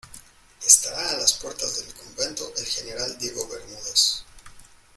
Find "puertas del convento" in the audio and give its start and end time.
1.33-2.51